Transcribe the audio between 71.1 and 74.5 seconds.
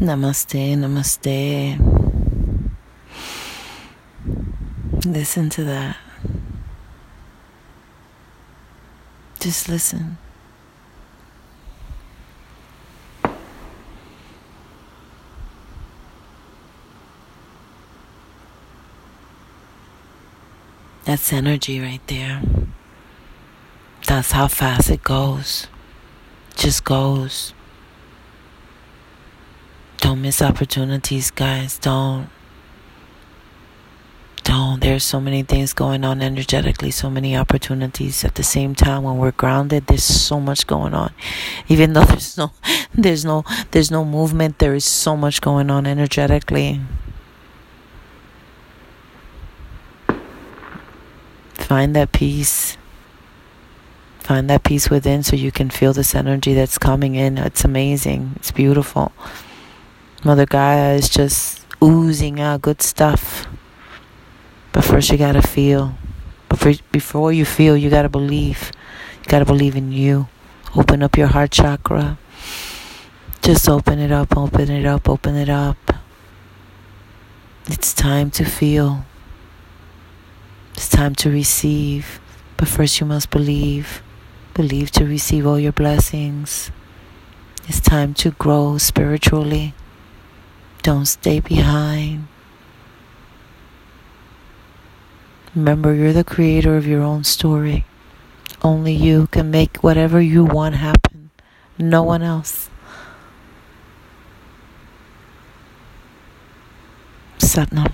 your heart chakra. Just open it up,